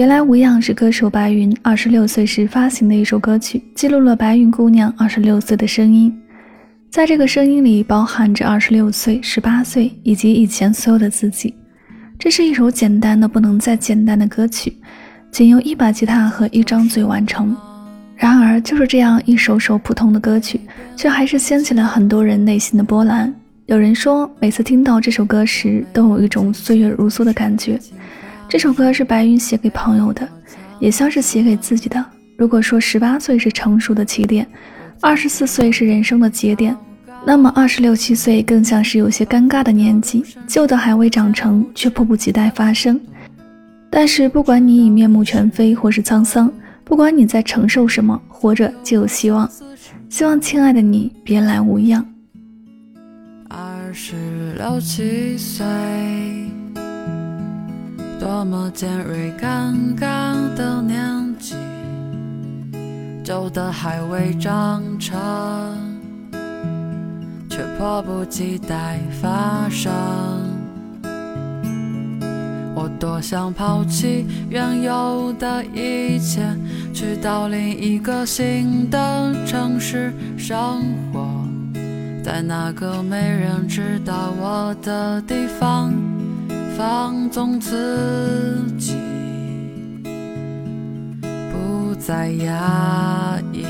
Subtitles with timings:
[0.00, 6.10] 原来无恙是歌手白云二十六岁时发行的一首歌曲，记录了白云姑娘二十六岁的声音。
[6.90, 11.54] 在这个声音里，包含着二十六岁、十八岁以及以前所有的自己。
[12.18, 14.74] 这是一首简单的不能再简单的歌曲，
[15.30, 17.54] 仅用一把吉他和一张嘴完成。
[18.16, 20.58] 然而，就是这样一首首普通的歌曲，
[20.96, 23.30] 却还是掀起了很多人内心的波澜。
[23.66, 27.78] 有人说，每次听到这首歌时，都有一种岁月如梭的感觉。
[28.50, 30.28] 这首歌是白云写给朋友的，
[30.80, 32.04] 也像是写给自己的。
[32.36, 34.44] 如果说十八岁是成熟的起点，
[35.00, 36.76] 二十四岁是人生的节点，
[37.24, 43.00] 那么二十六七岁更像是有些尴尬的年纪，旧的还未长成，却迫不及待发生。
[43.88, 49.48] 但是不管你已面目全非或是沧桑，不管你在承受什么，活着就有希望。
[50.08, 52.04] 希望亲爱的你别来无恙。
[53.48, 54.16] 二十
[54.58, 55.64] 六七岁。
[58.20, 61.54] 多么尖锐刚刚的年纪，
[63.24, 65.18] 旧的还未长成，
[67.48, 69.90] 却迫不及待发生。
[72.74, 76.42] 我多想抛弃原有的一切，
[76.92, 81.26] 去到另一个新的城市生活，
[82.22, 85.90] 在那个没人知道我的地方。
[86.80, 88.96] 放纵自己，
[91.52, 93.66] 不再压抑。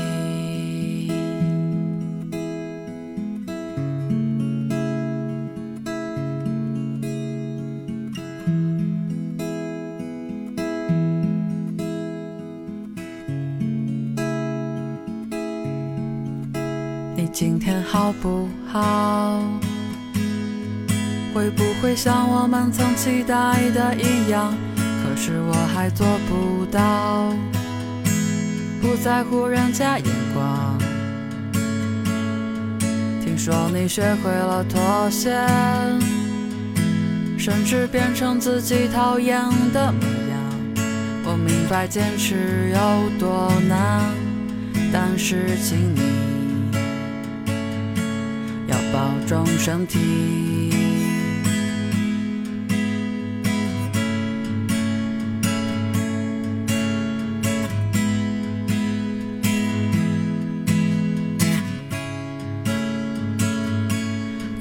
[17.17, 19.43] 你今天好不好？
[21.33, 24.53] 会不会像我们曾期待的一样？
[25.03, 27.33] 可是我还做不到，
[28.81, 30.77] 不在乎人家眼光。
[33.23, 35.31] 听说你学会了妥协，
[37.37, 39.41] 甚至变成自己讨厌
[39.73, 40.39] 的模样。
[41.23, 44.11] 我明白坚持有多难，
[44.91, 46.01] 但是请你
[48.67, 50.60] 要保重身体。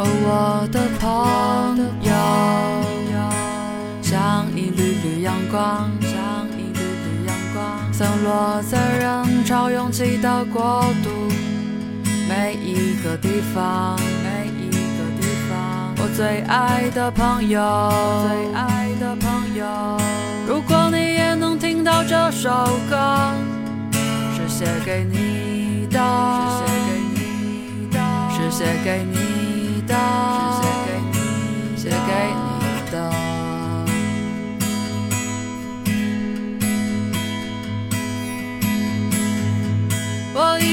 [0.03, 2.11] 哦我的朋友，
[4.01, 11.11] 像一缕缕阳光，像一缕缕阳光，散落在人潮拥挤的国度，
[12.27, 15.95] 每一个地方，每一个地方。
[15.99, 17.61] 我最爱的朋友，
[18.27, 19.67] 最爱的朋友。
[20.49, 22.49] 如果你也能听到这首
[22.89, 23.35] 歌，
[24.35, 26.01] 是写给你的，
[26.57, 28.01] 是写给你的，
[28.31, 29.30] 是写给你。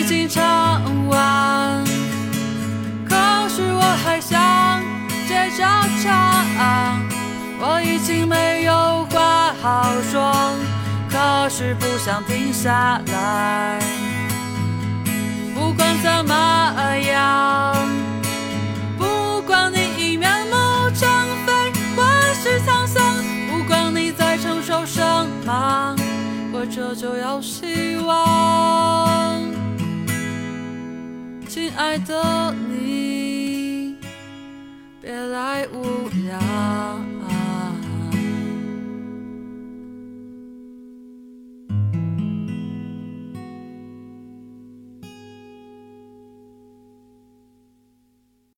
[0.08, 1.84] 经唱完，
[3.06, 3.14] 可
[3.50, 4.82] 是我还想
[5.28, 5.66] 接着
[6.02, 6.48] 唱。
[7.60, 10.34] 我已经没有话好说，
[11.12, 13.80] 可是不想停下来。
[15.54, 16.34] 不管怎么
[17.00, 17.76] 样，
[18.98, 20.56] 不管你已面目
[20.96, 21.10] 全
[21.46, 21.52] 非
[21.98, 22.04] 或
[22.34, 23.04] 是沧桑，
[23.52, 25.02] 不管你在承受什
[25.46, 25.94] 么，
[26.54, 28.87] 活着就有希望。
[31.78, 33.96] 爱的你，
[35.00, 36.57] 别来无恙。